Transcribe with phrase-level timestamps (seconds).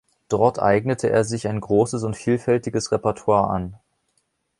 [0.29, 3.75] Dort eignete er sich ein großes und vielfältiges Repertoire an.